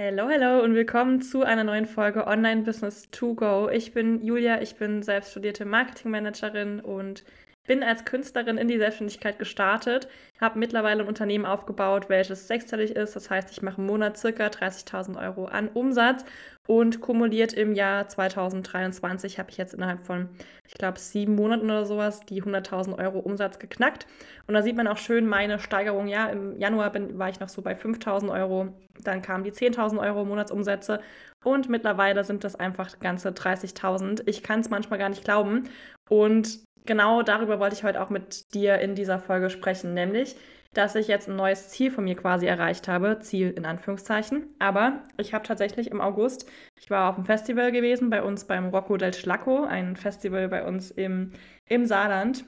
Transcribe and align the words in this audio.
Hallo, 0.00 0.28
hallo 0.28 0.62
und 0.62 0.76
willkommen 0.76 1.20
zu 1.22 1.42
einer 1.42 1.64
neuen 1.64 1.84
Folge 1.84 2.28
Online 2.28 2.62
Business 2.62 3.10
to 3.10 3.34
Go. 3.34 3.68
Ich 3.68 3.92
bin 3.94 4.24
Julia, 4.24 4.62
ich 4.62 4.76
bin 4.76 5.02
selbst 5.02 5.32
studierte 5.32 5.64
Marketingmanagerin 5.64 6.78
und 6.78 7.24
bin 7.66 7.82
als 7.82 8.04
Künstlerin 8.04 8.58
in 8.58 8.68
die 8.68 8.78
Selbstständigkeit 8.78 9.40
gestartet, 9.40 10.06
habe 10.40 10.56
mittlerweile 10.60 11.02
ein 11.02 11.08
Unternehmen 11.08 11.44
aufgebaut, 11.44 12.08
welches 12.08 12.46
sechsstellig 12.46 12.92
ist. 12.94 13.16
Das 13.16 13.28
heißt, 13.28 13.50
ich 13.50 13.60
mache 13.60 13.80
im 13.80 13.86
Monat 13.86 14.16
circa 14.16 14.46
30.000 14.46 15.20
Euro 15.20 15.46
an 15.46 15.66
Umsatz 15.66 16.24
und 16.68 17.00
kumuliert 17.00 17.54
im 17.54 17.72
Jahr 17.72 18.08
2023 18.08 19.38
habe 19.38 19.50
ich 19.50 19.56
jetzt 19.56 19.72
innerhalb 19.72 20.00
von, 20.00 20.28
ich 20.66 20.74
glaube, 20.74 20.98
sieben 20.98 21.34
Monaten 21.34 21.64
oder 21.64 21.86
sowas 21.86 22.20
die 22.26 22.42
100.000 22.42 22.98
Euro 22.98 23.20
Umsatz 23.20 23.58
geknackt. 23.58 24.06
Und 24.46 24.52
da 24.52 24.60
sieht 24.60 24.76
man 24.76 24.86
auch 24.86 24.98
schön 24.98 25.26
meine 25.26 25.58
Steigerung. 25.60 26.08
Ja, 26.08 26.26
im 26.26 26.58
Januar 26.58 26.92
bin, 26.92 27.18
war 27.18 27.30
ich 27.30 27.40
noch 27.40 27.48
so 27.48 27.62
bei 27.62 27.72
5.000 27.72 28.30
Euro. 28.30 28.68
Dann 29.02 29.22
kamen 29.22 29.44
die 29.44 29.50
10.000 29.50 29.98
Euro 29.98 30.26
Monatsumsätze. 30.26 31.00
Und 31.42 31.70
mittlerweile 31.70 32.22
sind 32.22 32.44
das 32.44 32.54
einfach 32.54 33.00
ganze 33.00 33.30
30.000. 33.30 34.24
Ich 34.26 34.42
kann 34.42 34.60
es 34.60 34.68
manchmal 34.68 34.98
gar 34.98 35.08
nicht 35.08 35.24
glauben. 35.24 35.70
Und 36.10 36.60
genau 36.84 37.22
darüber 37.22 37.60
wollte 37.60 37.76
ich 37.76 37.82
heute 37.84 38.02
auch 38.02 38.10
mit 38.10 38.52
dir 38.52 38.78
in 38.78 38.94
dieser 38.94 39.18
Folge 39.18 39.48
sprechen, 39.48 39.94
nämlich 39.94 40.36
dass 40.74 40.94
ich 40.94 41.08
jetzt 41.08 41.28
ein 41.28 41.36
neues 41.36 41.68
Ziel 41.70 41.90
von 41.90 42.04
mir 42.04 42.14
quasi 42.14 42.46
erreicht 42.46 42.88
habe. 42.88 43.18
Ziel 43.20 43.50
in 43.50 43.64
Anführungszeichen. 43.64 44.54
Aber 44.58 45.04
ich 45.16 45.34
habe 45.34 45.46
tatsächlich 45.46 45.90
im 45.90 46.00
August, 46.00 46.48
ich 46.80 46.90
war 46.90 47.10
auf 47.10 47.16
einem 47.16 47.24
Festival 47.24 47.72
gewesen, 47.72 48.10
bei 48.10 48.22
uns 48.22 48.44
beim 48.44 48.68
Rocco 48.68 48.96
del 48.96 49.14
Schlacco, 49.14 49.64
ein 49.64 49.96
Festival 49.96 50.48
bei 50.48 50.64
uns 50.64 50.90
im, 50.90 51.32
im 51.66 51.86
Saarland. 51.86 52.44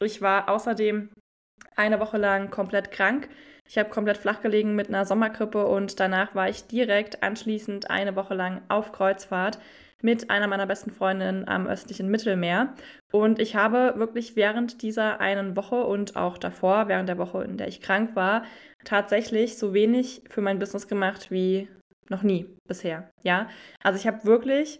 Ich 0.00 0.22
war 0.22 0.48
außerdem 0.48 1.10
eine 1.76 2.00
Woche 2.00 2.18
lang 2.18 2.50
komplett 2.50 2.90
krank. 2.90 3.28
Ich 3.66 3.78
habe 3.78 3.90
komplett 3.90 4.18
flach 4.18 4.40
gelegen 4.40 4.74
mit 4.74 4.88
einer 4.88 5.04
Sommergrippe 5.04 5.66
und 5.66 5.98
danach 5.98 6.34
war 6.34 6.48
ich 6.48 6.66
direkt 6.66 7.22
anschließend 7.22 7.90
eine 7.90 8.14
Woche 8.14 8.34
lang 8.34 8.62
auf 8.68 8.92
Kreuzfahrt 8.92 9.58
mit 10.04 10.28
einer 10.28 10.46
meiner 10.46 10.66
besten 10.66 10.90
Freundinnen 10.90 11.48
am 11.48 11.66
östlichen 11.66 12.08
Mittelmeer. 12.08 12.74
Und 13.10 13.38
ich 13.38 13.56
habe 13.56 13.94
wirklich 13.96 14.36
während 14.36 14.82
dieser 14.82 15.18
einen 15.18 15.56
Woche 15.56 15.82
und 15.82 16.14
auch 16.14 16.36
davor, 16.36 16.88
während 16.88 17.08
der 17.08 17.16
Woche, 17.16 17.42
in 17.42 17.56
der 17.56 17.68
ich 17.68 17.80
krank 17.80 18.14
war, 18.14 18.44
tatsächlich 18.84 19.56
so 19.56 19.72
wenig 19.72 20.22
für 20.28 20.42
mein 20.42 20.58
Business 20.58 20.88
gemacht 20.88 21.30
wie 21.30 21.68
noch 22.10 22.22
nie 22.22 22.46
bisher. 22.68 23.08
Ja, 23.22 23.48
also 23.82 23.98
ich 23.98 24.06
habe 24.06 24.26
wirklich 24.26 24.78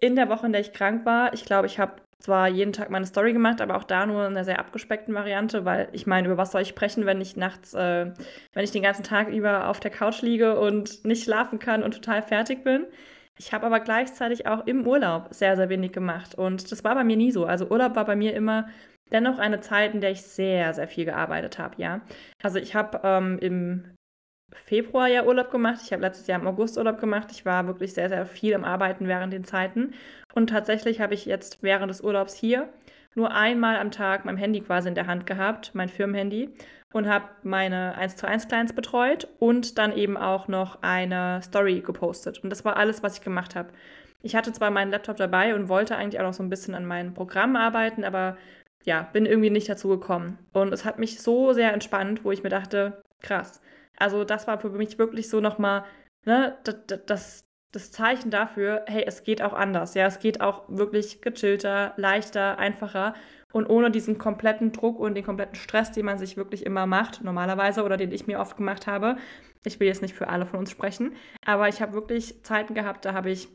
in 0.00 0.16
der 0.16 0.28
Woche, 0.28 0.46
in 0.46 0.52
der 0.52 0.60
ich 0.60 0.72
krank 0.72 1.06
war, 1.06 1.32
ich 1.34 1.44
glaube, 1.44 1.68
ich 1.68 1.78
habe 1.78 2.02
zwar 2.18 2.48
jeden 2.48 2.72
Tag 2.72 2.90
meine 2.90 3.06
Story 3.06 3.32
gemacht, 3.32 3.60
aber 3.60 3.76
auch 3.76 3.84
da 3.84 4.06
nur 4.06 4.26
in 4.26 4.32
einer 4.32 4.44
sehr 4.44 4.58
abgespeckten 4.58 5.14
Variante, 5.14 5.64
weil 5.64 5.88
ich 5.92 6.08
meine, 6.08 6.26
über 6.26 6.36
was 6.36 6.50
soll 6.50 6.62
ich 6.62 6.68
sprechen, 6.68 7.06
wenn 7.06 7.20
ich 7.20 7.36
nachts, 7.36 7.74
äh, 7.74 8.12
wenn 8.52 8.64
ich 8.64 8.72
den 8.72 8.82
ganzen 8.82 9.04
Tag 9.04 9.28
über 9.28 9.68
auf 9.68 9.78
der 9.78 9.92
Couch 9.92 10.20
liege 10.22 10.58
und 10.58 11.04
nicht 11.04 11.22
schlafen 11.22 11.60
kann 11.60 11.84
und 11.84 11.94
total 11.94 12.22
fertig 12.22 12.64
bin. 12.64 12.86
Ich 13.38 13.52
habe 13.52 13.66
aber 13.66 13.80
gleichzeitig 13.80 14.46
auch 14.46 14.66
im 14.66 14.86
Urlaub 14.86 15.28
sehr, 15.30 15.56
sehr 15.56 15.68
wenig 15.68 15.92
gemacht. 15.92 16.34
Und 16.34 16.70
das 16.70 16.84
war 16.84 16.94
bei 16.94 17.04
mir 17.04 17.16
nie 17.16 17.32
so. 17.32 17.46
Also 17.46 17.68
Urlaub 17.68 17.96
war 17.96 18.04
bei 18.04 18.16
mir 18.16 18.34
immer 18.34 18.68
dennoch 19.10 19.38
eine 19.38 19.60
Zeit, 19.60 19.94
in 19.94 20.00
der 20.00 20.10
ich 20.12 20.22
sehr, 20.22 20.74
sehr 20.74 20.88
viel 20.88 21.04
gearbeitet 21.04 21.58
habe, 21.58 21.74
ja. 21.78 22.00
Also 22.42 22.58
ich 22.58 22.74
habe 22.74 23.00
ähm, 23.04 23.38
im 23.40 23.94
Februar 24.52 25.08
ja 25.08 25.24
Urlaub 25.24 25.50
gemacht. 25.50 25.80
Ich 25.84 25.92
habe 25.92 26.02
letztes 26.02 26.26
Jahr 26.26 26.40
im 26.40 26.46
August 26.46 26.76
Urlaub 26.76 27.00
gemacht. 27.00 27.28
Ich 27.30 27.44
war 27.44 27.66
wirklich 27.66 27.94
sehr, 27.94 28.08
sehr 28.08 28.26
viel 28.26 28.54
am 28.54 28.64
Arbeiten 28.64 29.08
während 29.08 29.32
den 29.32 29.44
Zeiten. 29.44 29.94
Und 30.34 30.50
tatsächlich 30.50 31.00
habe 31.00 31.14
ich 31.14 31.26
jetzt 31.26 31.62
während 31.62 31.90
des 31.90 32.02
Urlaubs 32.02 32.34
hier 32.34 32.68
nur 33.14 33.32
einmal 33.32 33.76
am 33.76 33.90
Tag 33.90 34.24
mein 34.24 34.36
Handy 34.36 34.60
quasi 34.60 34.88
in 34.88 34.94
der 34.94 35.06
Hand 35.06 35.26
gehabt, 35.26 35.74
mein 35.74 35.88
Firmenhandy 35.88 36.50
und 36.92 37.08
habe 37.08 37.26
meine 37.42 37.94
1 37.96 38.16
zu 38.16 38.26
1 38.26 38.48
Clients 38.48 38.72
betreut 38.72 39.28
und 39.38 39.78
dann 39.78 39.96
eben 39.96 40.16
auch 40.16 40.48
noch 40.48 40.82
eine 40.82 41.40
Story 41.42 41.80
gepostet. 41.80 42.42
Und 42.42 42.50
das 42.50 42.64
war 42.64 42.76
alles, 42.76 43.02
was 43.02 43.16
ich 43.16 43.24
gemacht 43.24 43.54
habe. 43.54 43.70
Ich 44.22 44.36
hatte 44.36 44.52
zwar 44.52 44.70
meinen 44.70 44.90
Laptop 44.90 45.16
dabei 45.16 45.54
und 45.54 45.68
wollte 45.68 45.96
eigentlich 45.96 46.20
auch 46.20 46.26
noch 46.26 46.34
so 46.34 46.42
ein 46.42 46.50
bisschen 46.50 46.74
an 46.74 46.86
meinem 46.86 47.14
Programm 47.14 47.56
arbeiten, 47.56 48.04
aber 48.04 48.36
ja, 48.84 49.08
bin 49.12 49.26
irgendwie 49.26 49.50
nicht 49.50 49.68
dazu 49.68 49.88
gekommen. 49.88 50.38
Und 50.52 50.72
es 50.72 50.84
hat 50.84 50.98
mich 50.98 51.20
so 51.20 51.52
sehr 51.52 51.72
entspannt, 51.72 52.24
wo 52.24 52.32
ich 52.32 52.42
mir 52.42 52.48
dachte, 52.50 53.02
krass. 53.20 53.60
Also 53.96 54.24
das 54.24 54.46
war 54.46 54.58
für 54.58 54.70
mich 54.70 54.98
wirklich 54.98 55.28
so 55.28 55.40
nochmal, 55.40 55.84
ne, 56.24 56.56
das, 56.64 56.76
das, 57.06 57.44
das 57.72 57.90
Zeichen 57.90 58.30
dafür, 58.30 58.84
hey, 58.86 59.04
es 59.06 59.24
geht 59.24 59.42
auch 59.42 59.54
anders. 59.54 59.94
Ja, 59.94 60.06
es 60.06 60.18
geht 60.18 60.40
auch 60.40 60.64
wirklich 60.68 61.22
gechillter, 61.22 61.94
leichter, 61.96 62.58
einfacher 62.58 63.14
und 63.52 63.68
ohne 63.68 63.90
diesen 63.90 64.18
kompletten 64.18 64.72
Druck 64.72 64.98
und 65.00 65.14
den 65.14 65.24
kompletten 65.24 65.56
Stress, 65.56 65.90
den 65.90 66.04
man 66.04 66.18
sich 66.18 66.36
wirklich 66.36 66.64
immer 66.66 66.86
macht, 66.86 67.24
normalerweise 67.24 67.82
oder 67.82 67.96
den 67.96 68.12
ich 68.12 68.26
mir 68.26 68.40
oft 68.40 68.56
gemacht 68.56 68.86
habe. 68.86 69.16
Ich 69.64 69.80
will 69.80 69.86
jetzt 69.86 70.02
nicht 70.02 70.14
für 70.14 70.28
alle 70.28 70.46
von 70.46 70.58
uns 70.60 70.70
sprechen, 70.70 71.14
aber 71.44 71.68
ich 71.68 71.80
habe 71.80 71.94
wirklich 71.94 72.42
Zeiten 72.44 72.74
gehabt, 72.74 73.04
da 73.04 73.14
habe 73.14 73.30
ich 73.30 73.48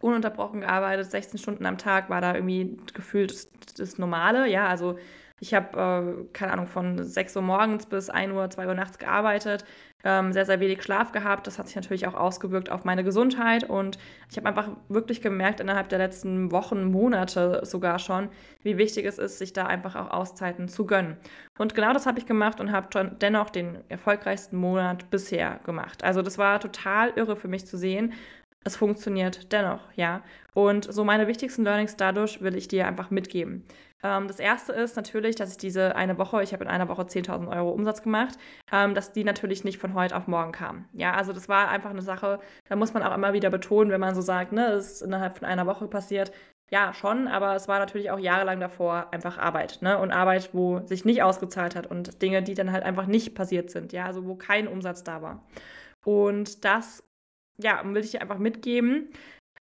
ununterbrochen 0.00 0.60
gearbeitet, 0.60 1.10
16 1.10 1.38
Stunden 1.38 1.66
am 1.66 1.78
Tag 1.78 2.10
war 2.10 2.20
da 2.20 2.34
irgendwie 2.34 2.76
gefühlt 2.92 3.32
das, 3.32 3.50
das 3.76 3.98
Normale, 3.98 4.48
ja, 4.48 4.68
also 4.68 4.98
ich 5.38 5.52
habe, 5.52 6.24
äh, 6.26 6.32
keine 6.32 6.52
Ahnung, 6.52 6.66
von 6.66 7.04
6 7.04 7.36
Uhr 7.36 7.42
morgens 7.42 7.86
bis 7.86 8.08
1 8.08 8.32
Uhr, 8.32 8.48
2 8.48 8.66
Uhr 8.66 8.74
nachts 8.74 8.98
gearbeitet, 8.98 9.64
ähm, 10.02 10.32
sehr, 10.32 10.46
sehr 10.46 10.60
wenig 10.60 10.82
Schlaf 10.82 11.12
gehabt. 11.12 11.46
Das 11.46 11.58
hat 11.58 11.66
sich 11.66 11.76
natürlich 11.76 12.06
auch 12.06 12.14
ausgewirkt 12.14 12.70
auf 12.70 12.84
meine 12.84 13.04
Gesundheit 13.04 13.64
und 13.64 13.98
ich 14.30 14.36
habe 14.38 14.48
einfach 14.48 14.70
wirklich 14.88 15.20
gemerkt 15.20 15.60
innerhalb 15.60 15.88
der 15.90 15.98
letzten 15.98 16.52
Wochen, 16.52 16.84
Monate 16.84 17.60
sogar 17.64 17.98
schon, 17.98 18.28
wie 18.62 18.78
wichtig 18.78 19.04
es 19.04 19.18
ist, 19.18 19.38
sich 19.38 19.52
da 19.52 19.66
einfach 19.66 19.94
auch 19.94 20.10
Auszeiten 20.10 20.68
zu 20.68 20.86
gönnen. 20.86 21.16
Und 21.58 21.74
genau 21.74 21.92
das 21.92 22.06
habe 22.06 22.18
ich 22.18 22.26
gemacht 22.26 22.60
und 22.60 22.72
habe 22.72 23.16
dennoch 23.20 23.50
den 23.50 23.78
erfolgreichsten 23.88 24.56
Monat 24.56 25.10
bisher 25.10 25.60
gemacht. 25.64 26.02
Also 26.02 26.22
das 26.22 26.38
war 26.38 26.60
total 26.60 27.10
irre 27.16 27.36
für 27.36 27.48
mich 27.48 27.66
zu 27.66 27.76
sehen, 27.76 28.14
es 28.66 28.76
funktioniert 28.76 29.52
dennoch, 29.52 29.80
ja. 29.94 30.22
Und 30.52 30.92
so 30.92 31.04
meine 31.04 31.28
wichtigsten 31.28 31.62
Learnings 31.62 31.96
dadurch 31.96 32.42
will 32.42 32.56
ich 32.56 32.66
dir 32.66 32.86
einfach 32.88 33.10
mitgeben. 33.10 33.64
Ähm, 34.06 34.28
das 34.28 34.38
erste 34.38 34.72
ist 34.72 34.96
natürlich, 34.96 35.34
dass 35.34 35.50
ich 35.50 35.56
diese 35.56 35.96
eine 35.96 36.16
Woche, 36.16 36.42
ich 36.42 36.52
habe 36.52 36.64
in 36.64 36.70
einer 36.70 36.88
Woche 36.88 37.02
10.000 37.02 37.48
Euro 37.48 37.70
Umsatz 37.70 38.02
gemacht, 38.02 38.38
ähm, 38.72 38.94
dass 38.94 39.12
die 39.12 39.24
natürlich 39.24 39.64
nicht 39.64 39.78
von 39.78 39.94
heute 39.94 40.16
auf 40.16 40.28
morgen 40.28 40.52
kam. 40.52 40.88
Ja, 40.92 41.14
also 41.14 41.32
das 41.32 41.48
war 41.48 41.68
einfach 41.68 41.90
eine 41.90 42.02
Sache, 42.02 42.38
da 42.68 42.76
muss 42.76 42.94
man 42.94 43.02
auch 43.02 43.14
immer 43.14 43.32
wieder 43.32 43.50
betonen, 43.50 43.90
wenn 43.90 44.00
man 44.00 44.14
so 44.14 44.20
sagt, 44.20 44.52
ne, 44.52 44.68
es 44.68 44.92
ist 44.92 45.02
innerhalb 45.02 45.36
von 45.38 45.46
einer 45.46 45.66
Woche 45.66 45.88
passiert. 45.88 46.30
Ja, 46.70 46.92
schon, 46.94 47.28
aber 47.28 47.54
es 47.54 47.68
war 47.68 47.78
natürlich 47.78 48.10
auch 48.10 48.18
jahrelang 48.18 48.60
davor 48.60 49.12
einfach 49.12 49.38
Arbeit, 49.38 49.82
ne? 49.82 49.98
Und 49.98 50.10
Arbeit, 50.10 50.50
wo 50.52 50.84
sich 50.86 51.04
nicht 51.04 51.22
ausgezahlt 51.22 51.76
hat 51.76 51.86
und 51.86 52.22
Dinge, 52.22 52.42
die 52.42 52.54
dann 52.54 52.72
halt 52.72 52.82
einfach 52.82 53.06
nicht 53.06 53.36
passiert 53.36 53.70
sind, 53.70 53.92
ja, 53.92 54.06
also 54.06 54.26
wo 54.26 54.34
kein 54.34 54.66
Umsatz 54.66 55.04
da 55.04 55.22
war. 55.22 55.46
Und 56.04 56.64
das, 56.64 57.04
ja, 57.62 57.82
will 57.84 58.04
ich 58.04 58.12
dir 58.12 58.20
einfach 58.22 58.38
mitgeben. 58.38 59.10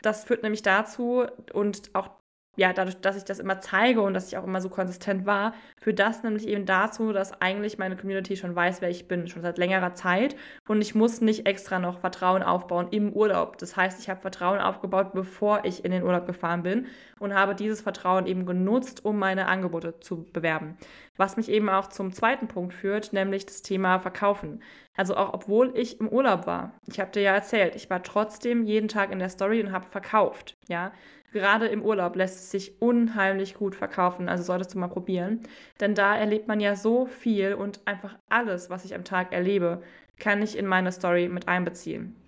Das 0.01 0.25
führt 0.25 0.43
nämlich 0.45 0.63
dazu 0.63 1.27
und 1.53 1.91
auch 1.95 2.11
ja, 2.55 2.75
dadurch, 2.75 3.01
dass 3.01 3.17
ich 3.17 3.25
das 3.25 3.39
immer 3.39 3.61
zeige 3.61 4.03
und 4.03 4.13
dass 4.13 4.29
ich 4.29 4.37
auch 4.37 4.45
immer 4.45 4.61
so 4.61 4.69
konsistent 4.69 5.25
war, 5.25 5.55
führt 5.81 5.99
das 5.99 6.23
nämlich 6.23 6.47
eben 6.47 6.67
dazu, 6.67 7.13
dass 7.15 7.41
eigentlich 7.41 7.79
meine 7.79 7.97
Community 7.97 8.37
schon 8.37 8.55
weiß, 8.55 8.83
wer 8.83 8.91
ich 8.91 9.09
bin, 9.09 9.27
schon 9.27 9.41
seit 9.41 9.57
längerer 9.57 9.95
Zeit. 9.95 10.37
Und 10.69 10.83
ich 10.83 10.95
muss 10.95 11.23
nicht 11.23 11.47
extra 11.47 11.79
noch 11.79 11.99
Vertrauen 11.99 12.43
aufbauen 12.43 12.89
im 12.91 13.11
Urlaub. 13.13 13.57
Das 13.57 13.75
heißt, 13.77 13.99
ich 14.01 14.11
habe 14.11 14.21
Vertrauen 14.21 14.61
aufgebaut, 14.61 15.13
bevor 15.15 15.65
ich 15.65 15.83
in 15.83 15.93
den 15.93 16.03
Urlaub 16.03 16.27
gefahren 16.27 16.63
bin 16.63 16.87
und 17.19 17.33
habe 17.33 17.55
dieses 17.55 17.81
Vertrauen 17.81 18.27
eben 18.27 18.45
genutzt, 18.45 19.03
um 19.03 19.19
meine 19.19 19.47
Angebote 19.47 20.01
zu 20.01 20.25
bewerben. 20.31 20.77
Was 21.17 21.37
mich 21.37 21.49
eben 21.51 21.69
auch 21.69 21.89
zum 21.89 22.13
zweiten 22.13 22.49
Punkt 22.49 22.73
führt, 22.75 23.13
nämlich 23.13 23.47
das 23.47 23.63
Thema 23.63 23.99
Verkaufen. 23.99 24.63
Also 24.97 25.17
auch 25.17 25.35
obwohl 25.35 25.73
ich 25.77 26.01
im 26.01 26.09
Urlaub 26.09 26.47
war. 26.47 26.73
Ich 26.87 27.01
habe 27.01 27.11
dir 27.11 27.23
ja 27.23 27.35
erzählt, 27.35 27.77
ich 27.77 27.91
war 27.91 28.03
trotzdem 28.03 28.65
jeden 28.65 28.89
Tag 28.89 29.13
in 29.13 29.19
der 29.19 29.29
Story 29.29 29.63
und 29.63 29.73
habe 29.73 29.87
verkauft. 29.87 30.57
Ja, 30.69 30.93
Gerade 31.33 31.67
im 31.67 31.83
Urlaub 31.83 32.15
lässt 32.15 32.39
es 32.39 32.51
sich 32.51 32.83
unheimlich 32.83 33.55
gut 33.55 33.75
verkaufen, 33.75 34.29
also 34.29 34.45
solltest 34.45 34.75
du 34.75 34.79
mal 34.79 34.89
probieren. 34.89 35.41
Denn 35.81 35.95
da 35.95 36.15
erlebt 36.15 36.47
man 36.47 36.61
ja 36.61 36.77
so 36.77 37.07
viel 37.07 37.55
und 37.55 37.81
einfach 37.87 38.19
alles, 38.29 38.69
was 38.69 38.85
ich 38.85 38.95
am 38.95 39.05
Tag 39.05 39.33
erlebe, 39.33 39.83
kann 40.19 40.43
ich 40.43 40.59
in 40.59 40.67
meine 40.67 40.93
Story 40.93 41.29
mit 41.29 41.49
einbeziehen. 41.49 42.22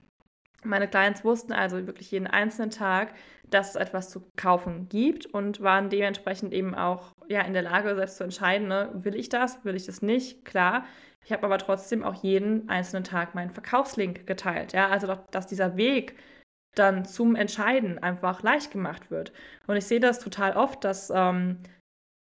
Meine 0.65 0.89
Clients 0.89 1.25
wussten 1.25 1.53
also 1.53 1.87
wirklich 1.87 2.11
jeden 2.11 2.27
einzelnen 2.27 2.71
Tag, 2.71 3.15
dass 3.51 3.71
es 3.71 3.77
etwas 3.77 4.11
zu 4.11 4.27
kaufen 4.37 4.89
gibt 4.89 5.27
und 5.27 5.61
waren 5.61 5.91
dementsprechend 5.91 6.53
eben 6.53 6.75
auch 6.75 7.13
ja, 7.29 7.43
in 7.43 7.53
der 7.53 7.63
Lage, 7.63 7.95
selbst 7.95 8.17
zu 8.17 8.25
entscheiden, 8.25 8.69
ne, 8.69 8.91
will 8.95 9.15
ich 9.15 9.29
das, 9.29 9.65
will 9.65 9.77
ich 9.77 9.87
das 9.87 10.03
nicht, 10.03 10.45
klar. 10.45 10.85
Ich 11.25 11.33
habe 11.33 11.45
aber 11.45 11.59
trotzdem 11.59 12.03
auch 12.05 12.23
jeden 12.23 12.69
einzelnen 12.69 13.05
Tag 13.05 13.35
meinen 13.35 13.51
Verkaufslink 13.51 14.27
geteilt. 14.27 14.73
Ja, 14.73 14.89
also 14.89 15.17
dass 15.31 15.47
dieser 15.47 15.77
Weg 15.77 16.17
dann 16.75 17.05
zum 17.05 17.37
Entscheiden 17.37 17.99
einfach 18.03 18.43
leicht 18.43 18.71
gemacht 18.71 19.11
wird. 19.11 19.33
Und 19.67 19.77
ich 19.77 19.87
sehe 19.87 20.01
das 20.01 20.19
total 20.19 20.57
oft, 20.57 20.85
dass 20.85 21.11
ähm, 21.15 21.59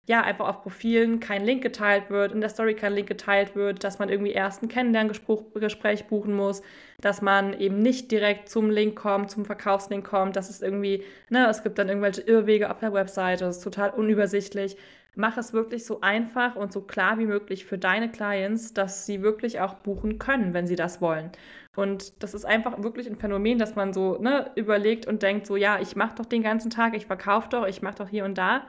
ja 0.06 0.20
einfach 0.22 0.48
auf 0.48 0.62
Profilen 0.62 1.18
kein 1.20 1.44
Link 1.44 1.62
geteilt 1.62 2.10
wird, 2.10 2.32
in 2.32 2.40
der 2.40 2.50
Story 2.50 2.74
kein 2.74 2.92
Link 2.92 3.08
geteilt 3.08 3.56
wird, 3.56 3.84
dass 3.84 3.98
man 3.98 4.08
irgendwie 4.08 4.32
erst 4.32 4.62
ein 4.62 4.68
Kennenlerngespräch 4.68 6.06
buchen 6.06 6.34
muss, 6.34 6.62
dass 7.00 7.22
man 7.22 7.58
eben 7.58 7.78
nicht 7.80 8.10
direkt 8.10 8.48
zum 8.48 8.70
Link 8.70 8.96
kommt, 8.96 9.30
zum 9.30 9.44
Verkaufslink 9.46 10.06
kommt, 10.06 10.36
dass 10.36 10.50
es 10.50 10.60
irgendwie, 10.62 11.02
ne, 11.30 11.48
es 11.48 11.62
gibt 11.62 11.78
dann 11.78 11.88
irgendwelche 11.88 12.20
Irrwege 12.22 12.70
auf 12.70 12.80
der 12.80 12.92
Webseite, 12.92 13.44
das 13.44 13.58
ist 13.58 13.64
total 13.64 13.90
unübersichtlich. 13.90 14.76
mach 15.16 15.36
es 15.36 15.52
wirklich 15.52 15.84
so 15.84 16.00
einfach 16.00 16.56
und 16.56 16.72
so 16.72 16.80
klar 16.82 17.18
wie 17.18 17.26
möglich 17.26 17.64
für 17.64 17.78
deine 17.78 18.10
Clients, 18.10 18.74
dass 18.74 19.06
sie 19.06 19.22
wirklich 19.22 19.60
auch 19.60 19.74
buchen 19.74 20.18
können, 20.18 20.54
wenn 20.54 20.66
sie 20.66 20.76
das 20.76 21.00
wollen. 21.00 21.30
Und 21.76 22.22
das 22.22 22.34
ist 22.34 22.44
einfach 22.44 22.82
wirklich 22.82 23.06
ein 23.08 23.16
Phänomen, 23.16 23.58
dass 23.58 23.74
man 23.76 23.92
so 23.92 24.18
ne, 24.18 24.50
überlegt 24.56 25.06
und 25.06 25.22
denkt, 25.22 25.46
so 25.46 25.56
ja, 25.56 25.78
ich 25.80 25.96
mache 25.96 26.16
doch 26.16 26.26
den 26.26 26.42
ganzen 26.42 26.70
Tag, 26.70 26.94
ich 26.96 27.06
verkaufe 27.06 27.48
doch, 27.48 27.66
ich 27.66 27.82
mache 27.82 27.96
doch 27.98 28.08
hier 28.08 28.24
und 28.24 28.38
da. 28.38 28.66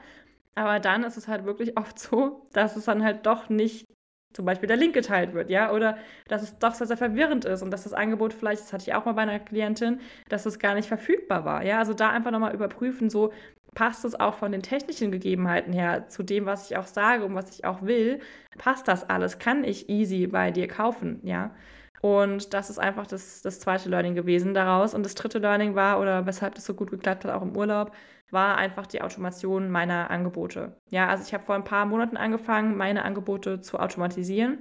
Aber 0.55 0.79
dann 0.79 1.03
ist 1.03 1.17
es 1.17 1.27
halt 1.27 1.45
wirklich 1.45 1.77
oft 1.77 1.99
so, 1.99 2.47
dass 2.53 2.75
es 2.75 2.85
dann 2.85 3.03
halt 3.03 3.25
doch 3.25 3.49
nicht 3.49 3.85
zum 4.33 4.45
Beispiel 4.45 4.67
der 4.67 4.77
Link 4.77 4.93
geteilt 4.93 5.33
wird, 5.33 5.49
ja, 5.49 5.71
oder 5.71 5.97
dass 6.27 6.43
es 6.43 6.59
doch 6.59 6.73
sehr, 6.73 6.87
sehr 6.87 6.97
verwirrend 6.97 7.45
ist 7.45 7.61
und 7.61 7.71
dass 7.71 7.83
das 7.83 7.93
Angebot 7.93 8.33
vielleicht, 8.33 8.63
das 8.63 8.73
hatte 8.73 8.83
ich 8.83 8.93
auch 8.93 9.05
mal 9.05 9.13
bei 9.13 9.21
einer 9.21 9.39
Klientin, 9.39 10.01
dass 10.27 10.45
es 10.45 10.59
gar 10.59 10.75
nicht 10.75 10.89
verfügbar 10.89 11.45
war, 11.45 11.63
ja, 11.63 11.79
also 11.79 11.93
da 11.93 12.09
einfach 12.09 12.31
nochmal 12.31 12.53
überprüfen, 12.53 13.09
so 13.09 13.31
passt 13.75 14.03
es 14.03 14.19
auch 14.19 14.35
von 14.35 14.51
den 14.51 14.61
technischen 14.61 15.11
Gegebenheiten 15.11 15.71
her 15.73 16.09
zu 16.09 16.21
dem, 16.23 16.45
was 16.45 16.69
ich 16.69 16.77
auch 16.77 16.87
sage 16.87 17.23
und 17.25 17.33
was 17.35 17.51
ich 17.57 17.65
auch 17.65 17.81
will, 17.81 18.19
passt 18.57 18.87
das 18.89 19.09
alles, 19.09 19.39
kann 19.39 19.63
ich 19.63 19.89
easy 19.89 20.27
bei 20.27 20.51
dir 20.51 20.67
kaufen, 20.67 21.19
ja, 21.23 21.55
und 22.05 22.53
das 22.53 22.69
ist 22.69 22.77
einfach 22.77 23.07
das, 23.07 23.41
das 23.41 23.59
zweite 23.59 23.89
Learning 23.89 24.13
gewesen 24.13 24.53
daraus. 24.53 24.93
Und 24.93 25.03
das 25.03 25.15
dritte 25.15 25.39
Learning 25.39 25.73
war, 25.73 25.99
oder 25.99 26.27
weshalb 26.27 26.53
das 26.53 26.63
so 26.63 26.75
gut 26.75 26.91
geklappt 26.91 27.25
hat, 27.25 27.31
auch 27.31 27.41
im 27.41 27.57
Urlaub, 27.57 27.93
war 28.29 28.57
einfach 28.57 28.85
die 28.85 29.01
Automation 29.01 29.71
meiner 29.71 30.11
Angebote. 30.11 30.77
Ja, 30.91 31.07
also 31.07 31.23
ich 31.25 31.33
habe 31.33 31.43
vor 31.43 31.55
ein 31.55 31.63
paar 31.63 31.87
Monaten 31.87 32.15
angefangen, 32.15 32.77
meine 32.77 33.05
Angebote 33.05 33.59
zu 33.59 33.79
automatisieren. 33.79 34.59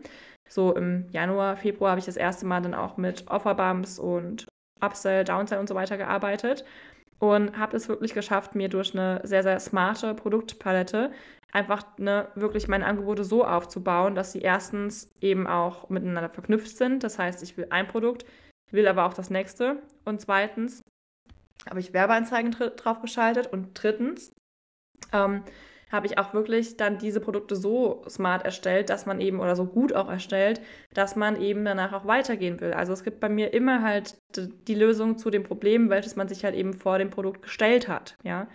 So 0.49 0.75
im 0.75 1.07
Januar, 1.11 1.59
Februar 1.59 1.91
habe 1.91 1.99
ich 1.99 2.07
das 2.07 2.17
erste 2.17 2.47
Mal 2.47 2.63
dann 2.63 2.73
auch 2.73 2.97
mit 2.97 3.31
Offerbumps 3.31 3.99
und 3.99 4.47
Upsell, 4.81 5.25
Downsell 5.25 5.59
und 5.59 5.69
so 5.69 5.75
weiter 5.75 5.99
gearbeitet 5.99 6.65
und 7.19 7.59
habe 7.59 7.77
es 7.77 7.91
wirklich 7.91 8.15
geschafft, 8.15 8.55
mir 8.55 8.71
durch 8.71 8.95
eine 8.95 9.21
sehr, 9.23 9.43
sehr 9.43 9.61
smarte 9.61 10.15
Produktpalette 10.15 11.11
einfach 11.55 11.85
ne, 11.99 12.29
wirklich 12.35 12.69
meine 12.69 12.85
Angebote 12.85 13.25
so 13.25 13.45
aufzubauen, 13.45 14.15
dass 14.15 14.33
sie 14.33 14.41
erstens 14.41 15.11
eben 15.21 15.47
auch 15.47 15.89
miteinander 15.89 16.29
verknüpft 16.29 16.77
sind. 16.77 17.05
Das 17.05 17.19
heißt, 17.19 17.43
ich 17.43 17.57
will 17.57 17.69
ein 17.71 17.87
Produkt, 17.87 18.27
will 18.71 18.89
aber 18.89 19.07
auch 19.07 19.15
das 19.15 19.31
nächste. 19.31 19.81
Und 20.05 20.21
zweitens 20.21 20.83
habe 21.71 21.81
ich 21.81 21.93
Werbeanzeigen 21.93 22.51
drauf 22.51 23.01
geschaltet. 23.01 23.47
Und 23.53 23.69
drittens 23.73 24.33
ähm, 25.13 25.45
habe 25.93 26.07
ich 26.07 26.19
auch 26.19 26.35
wirklich 26.35 26.77
dann 26.77 26.99
diese 26.99 27.21
Produkte 27.21 27.55
so 27.55 28.03
smart 28.09 28.45
erstellt, 28.45 28.91
dass 28.91 29.07
man 29.07 29.21
eben 29.21 29.39
oder 29.39 29.55
so 29.55 29.65
gut 29.65 29.93
auch 29.93 30.11
erstellt, 30.11 30.61
dass 30.93 31.15
man 31.15 31.41
eben 31.41 31.65
danach 31.65 31.93
auch 31.93 32.05
weitergehen 32.05 32.61
will. 32.61 32.73
Also 32.73 32.93
es 32.93 33.05
gibt 33.05 33.21
bei 33.21 33.29
mir 33.29 33.55
immer 33.55 33.81
halt 33.83 34.17
die 34.37 34.75
Lösung 34.75 35.19
zu 35.19 35.31
dem 35.31 35.45
Problem, 35.45 35.89
welches 35.89 36.17
man 36.17 36.27
sich 36.27 36.45
halt 36.45 36.57
eben 36.57 36.75
vor 36.75 36.99
dem 36.99 37.11
Produkt 37.11 37.43
gestellt 37.43 37.87
hat. 37.87 38.17
Ja. 38.25 38.49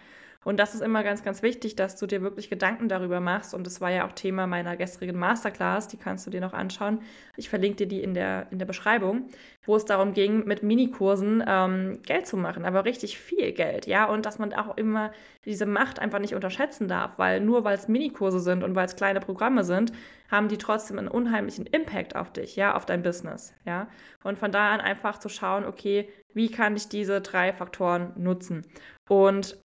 Und 0.46 0.58
das 0.58 0.74
ist 0.74 0.82
immer 0.82 1.04
ganz, 1.04 1.22
ganz 1.22 1.42
wichtig, 1.44 1.76
dass 1.76 1.98
du 1.98 2.08
dir 2.08 2.22
wirklich 2.22 2.50
Gedanken 2.50 2.88
darüber 2.88 3.20
machst. 3.20 3.54
Und 3.54 3.68
das 3.68 3.82
war 3.82 3.92
ja 3.92 4.08
auch 4.08 4.14
Thema 4.14 4.48
meiner 4.48 4.78
gestrigen 4.78 5.20
Masterclass, 5.20 5.90
die 5.90 5.98
kannst 5.98 6.26
du 6.26 6.32
dir 6.32 6.40
noch 6.40 6.54
anschauen. 6.54 7.02
Ich 7.36 7.50
verlinke 7.50 7.78
dir 7.78 7.88
die 7.88 8.02
in 8.02 8.14
der, 8.14 8.48
in 8.50 8.58
der 8.58 8.66
Beschreibung, 8.66 9.28
wo 9.66 9.76
es 9.76 9.84
darum 9.84 10.14
ging, 10.14 10.46
mit 10.46 10.64
Minikursen 10.64 11.44
ähm, 11.46 12.00
Geld 12.04 12.26
zu 12.26 12.38
machen, 12.38 12.64
aber 12.64 12.86
richtig 12.86 13.20
viel 13.20 13.52
Geld, 13.52 13.86
ja. 13.86 14.06
Und 14.06 14.26
dass 14.26 14.40
man 14.40 14.54
auch 14.54 14.78
immer 14.78 15.12
diese 15.44 15.66
Macht 15.66 16.00
einfach 16.00 16.20
nicht 16.20 16.36
unterschätzen 16.36 16.88
darf, 16.88 17.20
weil 17.20 17.42
nur 17.42 17.66
weil 17.66 17.76
es 17.76 17.90
Minikurse 17.90 18.40
sind 18.40 18.64
und 18.64 18.76
weil 18.76 18.86
es 18.86 18.96
kleine 18.96 19.20
Programme 19.20 19.66
sind, 19.66 19.92
haben 20.32 20.48
die 20.48 20.58
trotzdem 20.58 21.00
einen 21.00 21.10
unheimlichen 21.10 21.66
Impact 21.66 22.16
auf 22.16 22.32
dich, 22.32 22.56
ja, 22.56 22.76
auf 22.76 22.86
dein 22.86 23.02
Business, 23.02 23.54
ja. 23.66 23.90
Und 24.24 24.38
von 24.38 24.54
da 24.54 24.72
an 24.72 24.80
einfach 24.80 25.20
zu 25.20 25.28
schauen, 25.28 25.66
okay, 25.66 26.08
wie 26.34 26.50
kann 26.50 26.78
ich 26.78 26.88
diese 26.88 27.20
drei 27.20 27.52
Faktoren 27.52 28.14
nutzen? 28.16 28.66
Und 29.10 29.58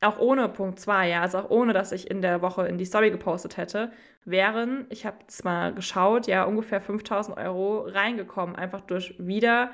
auch 0.00 0.18
ohne 0.18 0.48
Punkt 0.48 0.78
2, 0.80 1.08
ja, 1.10 1.22
also 1.22 1.38
auch 1.38 1.50
ohne, 1.50 1.72
dass 1.72 1.92
ich 1.92 2.10
in 2.10 2.22
der 2.22 2.42
Woche 2.42 2.66
in 2.68 2.78
die 2.78 2.84
Story 2.84 3.10
gepostet 3.10 3.56
hätte, 3.56 3.92
wären, 4.24 4.86
ich 4.90 5.06
habe 5.06 5.18
es 5.26 5.42
mal 5.44 5.74
geschaut, 5.74 6.26
ja, 6.26 6.44
ungefähr 6.44 6.80
5000 6.80 7.36
Euro 7.36 7.80
reingekommen, 7.80 8.56
einfach 8.56 8.80
durch 8.82 9.14
wieder, 9.18 9.70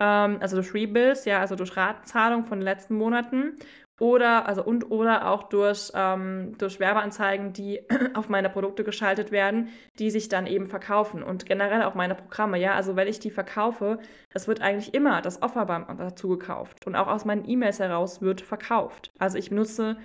ähm, 0.00 0.38
also 0.40 0.56
durch 0.56 0.72
Rebills, 0.74 1.24
ja, 1.26 1.40
also 1.40 1.56
durch 1.56 1.76
Ratenzahlung 1.76 2.44
von 2.44 2.60
den 2.60 2.64
letzten 2.64 2.94
Monaten 2.96 3.56
oder, 3.98 4.46
also 4.46 4.62
und 4.62 4.90
oder 4.90 5.30
auch 5.30 5.44
durch, 5.44 5.90
ähm, 5.94 6.54
durch 6.58 6.78
Werbeanzeigen, 6.80 7.52
die 7.52 7.80
auf 8.14 8.28
meine 8.28 8.50
Produkte 8.50 8.84
geschaltet 8.84 9.30
werden, 9.30 9.68
die 9.98 10.10
sich 10.10 10.28
dann 10.28 10.46
eben 10.46 10.66
verkaufen. 10.66 11.22
Und 11.22 11.46
generell 11.46 11.82
auch 11.82 11.94
meine 11.94 12.14
Programme, 12.14 12.58
ja. 12.58 12.74
Also 12.74 12.96
wenn 12.96 13.08
ich 13.08 13.20
die 13.20 13.30
verkaufe, 13.30 13.98
es 14.32 14.48
wird 14.48 14.60
eigentlich 14.60 14.92
immer 14.92 15.22
das 15.22 15.42
Offerband 15.42 15.88
dazu 15.98 16.28
gekauft. 16.28 16.86
Und 16.86 16.94
auch 16.94 17.08
aus 17.08 17.24
meinen 17.24 17.48
E-Mails 17.48 17.78
heraus 17.78 18.20
wird 18.20 18.42
verkauft. 18.42 19.12
Also 19.18 19.38
ich 19.38 19.50
nutze 19.50 19.96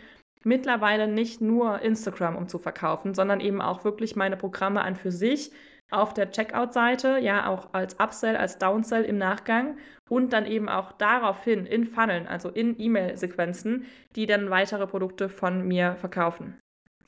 mittlerweile 0.44 1.08
nicht 1.08 1.42
nur 1.42 1.82
Instagram, 1.82 2.36
um 2.36 2.48
zu 2.48 2.60
verkaufen, 2.60 3.14
sondern 3.14 3.42
eben 3.42 3.62
auch 3.62 3.84
wirklich 3.84 4.16
meine 4.16 4.38
Programme 4.38 4.82
an 4.82 4.96
für 4.96 5.12
sich 5.12 5.52
auf 5.92 6.14
der 6.14 6.32
Checkout-Seite, 6.32 7.20
ja 7.20 7.48
auch 7.48 7.74
als 7.74 8.00
Upsell, 8.00 8.38
als 8.38 8.58
Downsell 8.58 9.04
im 9.04 9.18
Nachgang 9.18 9.78
und 10.10 10.34
dann 10.34 10.46
eben 10.46 10.70
auch 10.70 10.94
daraufhin 10.94 11.66
in 11.66 11.86
Funneln, 11.86 12.28
also 12.28 12.50
in 12.50 12.80
E-Mail-Sequenzen, 12.80 13.86
die 14.16 14.26
dann 14.26 14.50
weitere 14.50 14.88
Produkte 14.88 15.30
von 15.30 15.68
mir 15.68 15.96
verkaufen. 15.96 16.58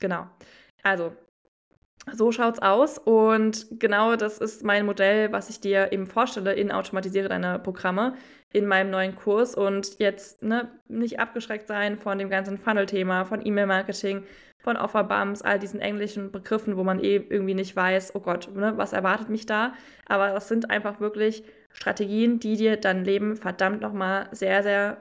Genau. 0.00 0.26
Also 0.82 1.12
so 2.12 2.32
schaut's 2.32 2.58
aus 2.58 2.98
und 2.98 3.66
genau 3.80 4.16
das 4.16 4.38
ist 4.38 4.62
mein 4.62 4.84
Modell, 4.84 5.32
was 5.32 5.48
ich 5.48 5.60
dir 5.60 5.92
eben 5.92 6.06
vorstelle 6.06 6.52
in 6.52 6.70
Automatisiere 6.70 7.28
deine 7.28 7.58
Programme 7.58 8.14
in 8.52 8.66
meinem 8.66 8.90
neuen 8.90 9.16
Kurs 9.16 9.54
und 9.54 9.98
jetzt 9.98 10.42
ne, 10.42 10.70
nicht 10.88 11.18
abgeschreckt 11.18 11.66
sein 11.66 11.96
von 11.96 12.18
dem 12.18 12.28
ganzen 12.28 12.58
Funnel-Thema, 12.58 13.24
von 13.24 13.44
E-Mail-Marketing, 13.44 14.24
von 14.64 14.78
Offerbumps, 14.78 15.42
all 15.42 15.58
diesen 15.58 15.78
englischen 15.78 16.32
Begriffen, 16.32 16.78
wo 16.78 16.84
man 16.84 16.98
eh 16.98 17.16
irgendwie 17.16 17.54
nicht 17.54 17.76
weiß, 17.76 18.14
oh 18.14 18.20
Gott, 18.20 18.48
ne, 18.54 18.72
was 18.76 18.94
erwartet 18.94 19.28
mich 19.28 19.44
da? 19.44 19.74
Aber 20.06 20.30
das 20.30 20.48
sind 20.48 20.70
einfach 20.70 21.00
wirklich 21.00 21.44
Strategien, 21.70 22.40
die 22.40 22.56
dir 22.56 22.78
dein 22.78 23.04
Leben 23.04 23.36
verdammt 23.36 23.82
nochmal 23.82 24.28
sehr, 24.32 24.62
sehr 24.62 24.96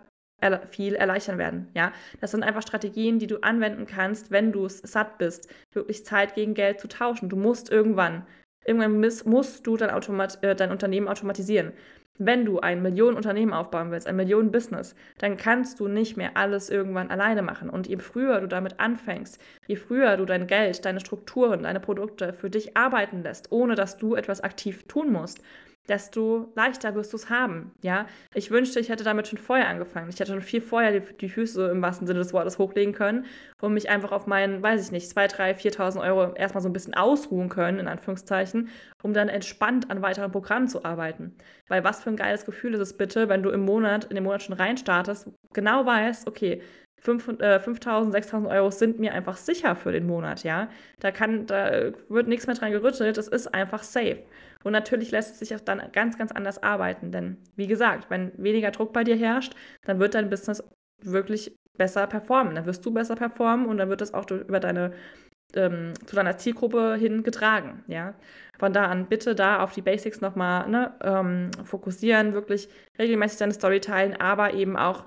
viel 0.69 0.95
erleichtern 0.95 1.37
werden. 1.37 1.69
Ja, 1.73 1.93
das 2.19 2.31
sind 2.31 2.43
einfach 2.43 2.61
Strategien, 2.61 3.17
die 3.17 3.27
du 3.27 3.41
anwenden 3.41 3.85
kannst, 3.85 4.29
wenn 4.29 4.51
du 4.51 4.65
es 4.65 4.79
satt 4.79 5.17
bist, 5.17 5.49
wirklich 5.71 6.05
Zeit 6.05 6.35
gegen 6.35 6.53
Geld 6.53 6.81
zu 6.81 6.89
tauschen. 6.89 7.29
Du 7.29 7.37
musst 7.37 7.71
irgendwann, 7.71 8.27
irgendwann 8.65 8.99
musst 8.99 9.65
du 9.65 9.77
dein, 9.77 9.91
Automat, 9.91 10.43
äh, 10.43 10.53
dein 10.53 10.71
Unternehmen 10.71 11.07
automatisieren. 11.07 11.71
Wenn 12.19 12.45
du 12.45 12.59
ein 12.59 12.83
Millionenunternehmen 12.83 13.55
aufbauen 13.55 13.89
willst, 13.89 14.05
ein 14.05 14.15
Millionenbusiness, 14.15 14.95
dann 15.17 15.35
kannst 15.35 15.79
du 15.79 15.87
nicht 15.87 16.15
mehr 16.15 16.37
alles 16.37 16.69
irgendwann 16.69 17.09
alleine 17.09 17.41
machen. 17.41 17.71
Und 17.71 17.87
je 17.87 17.97
früher 17.97 18.39
du 18.39 18.47
damit 18.47 18.79
anfängst, 18.79 19.41
je 19.65 19.75
früher 19.77 20.15
du 20.17 20.25
dein 20.25 20.45
Geld, 20.45 20.85
deine 20.85 20.99
Strukturen, 20.99 21.63
deine 21.63 21.79
Produkte 21.79 22.31
für 22.31 22.51
dich 22.51 22.77
arbeiten 22.77 23.23
lässt, 23.23 23.51
ohne 23.51 23.73
dass 23.73 23.97
du 23.97 24.13
etwas 24.13 24.41
aktiv 24.41 24.83
tun 24.87 25.11
musst, 25.11 25.41
desto 25.89 26.51
leichter 26.55 26.95
wirst 26.95 27.11
du 27.11 27.17
es 27.17 27.29
haben. 27.29 27.71
Ja, 27.81 28.05
ich 28.33 28.51
wünschte, 28.51 28.79
ich 28.79 28.89
hätte 28.89 29.03
damit 29.03 29.27
schon 29.27 29.37
vorher 29.37 29.67
angefangen. 29.67 30.09
Ich 30.09 30.19
hätte 30.19 30.31
schon 30.31 30.41
viel 30.41 30.61
vorher 30.61 30.99
die, 30.99 31.15
die, 31.17 31.29
Füße 31.29 31.69
im 31.69 31.81
wahrsten 31.81 32.07
Sinne 32.07 32.19
des 32.19 32.33
Wortes 32.33 32.57
hochlegen 32.57 32.93
können 32.93 33.25
und 33.61 33.73
mich 33.73 33.89
einfach 33.89 34.11
auf 34.11 34.25
meinen, 34.25 34.63
weiß 34.63 34.85
ich 34.85 34.91
nicht, 34.91 35.11
2.000, 35.11 35.57
3.000, 35.57 35.75
4.000 35.75 36.01
Euro 36.01 36.33
erstmal 36.35 36.61
so 36.61 36.69
ein 36.69 36.73
bisschen 36.73 36.93
ausruhen 36.93 37.49
können, 37.49 37.79
in 37.79 37.87
Anführungszeichen, 37.87 38.69
um 39.01 39.13
dann 39.13 39.27
entspannt 39.27 39.91
an 39.91 40.01
weiteren 40.01 40.31
Programmen 40.31 40.67
zu 40.67 40.85
arbeiten. 40.85 41.35
Weil 41.67 41.83
was 41.83 42.01
für 42.01 42.09
ein 42.09 42.17
geiles 42.17 42.45
Gefühl 42.45 42.73
ist 42.75 42.79
es 42.79 42.97
bitte, 42.97 43.27
wenn 43.27 43.43
du 43.43 43.49
im 43.49 43.65
Monat, 43.65 44.05
in 44.05 44.15
den 44.15 44.23
Monat 44.23 44.43
schon 44.43 44.55
reinstartest, 44.55 45.29
genau 45.53 45.85
weißt, 45.85 46.27
okay, 46.27 46.61
5.000, 47.03 47.41
äh, 47.41 47.59
6.000 47.59 48.49
Euro 48.49 48.71
sind 48.71 48.99
mir 48.99 49.13
einfach 49.13 49.35
sicher 49.35 49.75
für 49.75 49.91
den 49.91 50.07
Monat, 50.07 50.43
ja. 50.43 50.69
Da 50.99 51.11
kann, 51.11 51.45
da 51.45 51.91
wird 52.07 52.29
nichts 52.29 52.47
mehr 52.47 52.55
dran 52.55 52.71
gerüttelt, 52.71 53.17
es 53.17 53.27
ist 53.27 53.53
einfach 53.53 53.83
safe. 53.83 54.23
Und 54.63 54.71
natürlich 54.71 55.11
lässt 55.11 55.33
es 55.33 55.39
sich 55.39 55.55
auch 55.55 55.59
dann 55.59 55.81
ganz, 55.91 56.17
ganz 56.17 56.31
anders 56.31 56.61
arbeiten, 56.61 57.11
denn 57.11 57.37
wie 57.55 57.67
gesagt, 57.67 58.09
wenn 58.09 58.31
weniger 58.37 58.71
Druck 58.71 58.93
bei 58.93 59.03
dir 59.03 59.15
herrscht, 59.15 59.53
dann 59.85 59.99
wird 59.99 60.15
dein 60.15 60.29
Business 60.29 60.63
wirklich 61.01 61.55
besser 61.77 62.07
performen. 62.07 62.55
Dann 62.55 62.65
wirst 62.65 62.85
du 62.85 62.91
besser 62.91 63.15
performen 63.15 63.65
und 63.65 63.77
dann 63.77 63.89
wird 63.89 64.01
es 64.01 64.13
auch 64.13 64.29
über 64.29 64.59
deine 64.59 64.93
ähm, 65.55 65.93
zu 66.05 66.15
deiner 66.15 66.37
Zielgruppe 66.37 66.95
hin 66.95 67.23
getragen. 67.23 67.83
Ja? 67.87 68.15
Von 68.57 68.73
da 68.73 68.85
an 68.87 69.07
bitte 69.07 69.35
da 69.35 69.61
auf 69.61 69.73
die 69.73 69.81
Basics 69.81 70.21
nochmal 70.21 70.69
ne, 70.69 70.93
ähm, 71.01 71.51
fokussieren, 71.63 72.33
wirklich 72.33 72.69
regelmäßig 72.97 73.39
deine 73.39 73.53
Story 73.53 73.79
teilen, 73.79 74.19
aber 74.19 74.53
eben 74.53 74.77
auch 74.77 75.05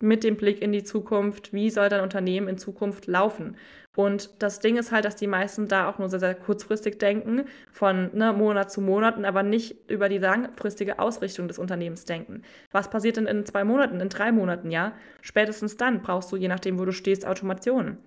mit 0.00 0.24
dem 0.24 0.36
Blick 0.36 0.60
in 0.60 0.72
die 0.72 0.82
Zukunft, 0.82 1.52
wie 1.52 1.70
soll 1.70 1.88
dein 1.88 2.02
Unternehmen 2.02 2.48
in 2.48 2.58
Zukunft 2.58 3.06
laufen. 3.06 3.56
Und 3.96 4.42
das 4.42 4.58
Ding 4.58 4.76
ist 4.76 4.90
halt, 4.90 5.04
dass 5.04 5.14
die 5.14 5.28
meisten 5.28 5.68
da 5.68 5.88
auch 5.88 5.98
nur 5.98 6.08
sehr, 6.08 6.18
sehr 6.18 6.34
kurzfristig 6.34 6.98
denken, 6.98 7.44
von 7.70 8.10
ne, 8.12 8.32
Monat 8.32 8.72
zu 8.72 8.80
Monat, 8.80 9.22
aber 9.24 9.44
nicht 9.44 9.88
über 9.88 10.08
die 10.08 10.18
langfristige 10.18 10.98
Ausrichtung 10.98 11.46
des 11.46 11.58
Unternehmens 11.58 12.04
denken. 12.04 12.42
Was 12.72 12.90
passiert 12.90 13.18
denn 13.18 13.26
in 13.26 13.46
zwei 13.46 13.62
Monaten, 13.62 14.00
in 14.00 14.08
drei 14.08 14.32
Monaten, 14.32 14.70
ja? 14.72 14.92
Spätestens 15.20 15.76
dann 15.76 16.02
brauchst 16.02 16.32
du, 16.32 16.36
je 16.36 16.48
nachdem, 16.48 16.78
wo 16.78 16.84
du 16.84 16.92
stehst, 16.92 17.24
Automationen. 17.24 17.98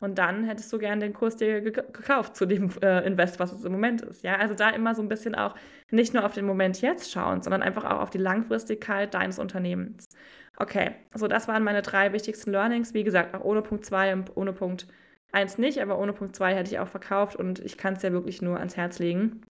Und 0.00 0.18
dann 0.18 0.44
hättest 0.44 0.70
du 0.70 0.76
gern 0.76 1.00
den 1.00 1.14
Kurs 1.14 1.36
dir 1.36 1.62
gekauft 1.62 2.36
zu 2.36 2.44
dem 2.44 2.70
äh, 2.82 3.06
Invest, 3.06 3.40
was 3.40 3.52
es 3.54 3.64
im 3.64 3.72
Moment 3.72 4.02
ist. 4.02 4.22
Ja, 4.22 4.36
also 4.36 4.52
da 4.52 4.68
immer 4.68 4.94
so 4.94 5.00
ein 5.00 5.08
bisschen 5.08 5.34
auch 5.34 5.54
nicht 5.90 6.12
nur 6.12 6.26
auf 6.26 6.34
den 6.34 6.44
Moment 6.44 6.82
jetzt 6.82 7.10
schauen, 7.10 7.40
sondern 7.40 7.62
einfach 7.62 7.84
auch 7.84 8.00
auf 8.00 8.10
die 8.10 8.18
Langfristigkeit 8.18 9.14
deines 9.14 9.38
Unternehmens. 9.38 10.06
Okay, 10.56 10.92
so 11.14 11.26
das 11.26 11.48
waren 11.48 11.64
meine 11.64 11.82
drei 11.82 12.12
wichtigsten 12.12 12.52
Learnings. 12.52 12.94
Wie 12.94 13.04
gesagt, 13.04 13.34
auch 13.34 13.42
ohne 13.42 13.62
Punkt 13.62 13.84
2 13.84 14.12
und 14.12 14.36
ohne 14.36 14.52
Punkt 14.52 14.86
1 15.32 15.58
nicht, 15.58 15.80
aber 15.80 15.98
ohne 15.98 16.12
Punkt 16.12 16.36
2 16.36 16.54
hätte 16.54 16.70
ich 16.70 16.78
auch 16.78 16.88
verkauft 16.88 17.36
und 17.36 17.58
ich 17.58 17.76
kann 17.76 17.94
es 17.94 18.02
ja 18.02 18.12
wirklich 18.12 18.40
nur 18.40 18.58
ans 18.58 18.76
Herz 18.76 18.98
legen. 18.98 19.42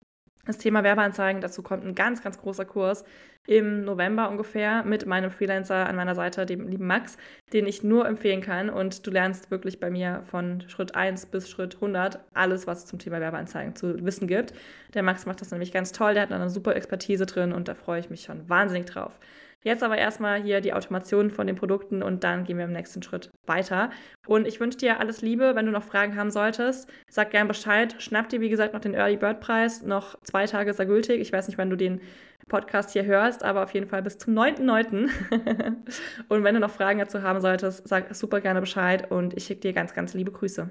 Das 0.46 0.58
Thema 0.58 0.84
Werbeanzeigen, 0.84 1.42
dazu 1.42 1.64
kommt 1.64 1.86
ein 1.86 1.96
ganz, 1.96 2.22
ganz 2.22 2.38
großer 2.38 2.66
Kurs 2.66 3.06
im 3.48 3.86
November 3.86 4.30
ungefähr 4.30 4.84
mit 4.84 5.06
meinem 5.06 5.32
Freelancer 5.32 5.88
an 5.88 5.96
meiner 5.96 6.16
Seite, 6.16 6.46
dem 6.46 6.68
lieben 6.68 6.86
Max, 6.86 7.18
den 7.54 7.66
ich 7.66 7.82
nur 7.82 8.06
empfehlen 8.06 8.42
kann. 8.42 8.70
Und 8.70 9.08
du 9.08 9.12
lernst 9.12 9.52
wirklich 9.52 9.80
bei 9.80 9.90
mir 9.90 10.22
von 10.24 10.62
Schritt 10.68 10.96
1 10.96 11.28
bis 11.28 11.50
Schritt 11.50 11.76
100 11.76 12.20
alles, 12.34 12.68
was 12.68 12.80
es 12.80 12.86
zum 12.88 13.00
Thema 13.00 13.22
Werbeanzeigen 13.22 13.76
zu 13.76 14.04
wissen 14.04 14.28
gibt. 14.28 14.54
Der 14.94 15.04
Max 15.04 15.26
macht 15.26 15.40
das 15.40 15.52
nämlich 15.52 15.72
ganz 15.72 15.94
toll, 15.94 16.14
der 16.14 16.24
hat 16.24 16.32
eine 16.32 16.50
super 16.50 16.76
Expertise 16.76 17.26
drin 17.26 17.54
und 17.54 17.70
da 17.70 17.74
freue 17.74 18.02
ich 18.02 18.10
mich 18.10 18.24
schon 18.24 18.48
wahnsinnig 18.50 18.86
drauf. 18.86 19.20
Jetzt 19.64 19.82
aber 19.82 19.98
erstmal 19.98 20.42
hier 20.42 20.62
die 20.62 20.74
Automation 20.74 21.32
von 21.32 21.48
den 21.48 21.56
Produkten 21.56 22.04
und 22.04 22.24
dann 22.24 22.44
gehen 22.44 22.58
wir 22.58 22.66
im 22.66 22.74
nächsten 22.74 23.02
Schritt 23.02 23.32
weiter. 23.46 23.90
Und 24.28 24.48
ich 24.48 24.60
wünsche 24.60 24.78
dir 24.78 25.00
alles 25.00 25.22
Liebe. 25.22 25.56
Wenn 25.56 25.66
du 25.66 25.72
noch 25.72 25.84
Fragen 25.84 26.18
haben 26.18 26.32
solltest, 26.32 26.90
sag 27.10 27.32
gern 27.32 27.48
Bescheid. 27.48 27.96
Schnapp 28.00 28.30
dir, 28.30 28.42
wie 28.42 28.50
gesagt, 28.50 28.74
noch 28.74 28.82
den 28.82 28.94
Early 28.94 29.18
Bird 29.18 29.40
Preis. 29.40 29.82
Noch 29.84 30.20
zwei 30.24 30.46
Tage 30.46 30.70
ist 30.70 30.80
er 30.80 30.86
gültig. 30.86 31.22
Ich 31.22 31.32
weiß 31.32 31.48
nicht, 31.48 31.58
wann 31.58 31.70
du 31.70 31.78
den 31.78 32.02
Podcast 32.50 32.92
hier 32.92 33.06
hörst, 33.06 33.44
aber 33.44 33.64
auf 33.64 33.74
jeden 33.74 33.88
Fall 33.88 34.02
bis 34.02 34.18
zum 34.18 34.38
9.9. 34.38 35.10
und 36.28 36.44
wenn 36.44 36.56
du 36.56 36.60
noch 36.60 36.72
Fragen 36.72 37.00
dazu 37.00 37.22
haben 37.22 37.40
solltest, 37.40 37.88
sag 37.88 38.14
super 38.14 38.42
gerne 38.42 38.60
Bescheid 38.60 39.10
und 39.10 39.34
ich 39.36 39.46
schicke 39.46 39.62
dir 39.62 39.74
ganz, 39.74 39.94
ganz 39.94 40.14
liebe 40.14 40.32
Grüße. 40.32 40.70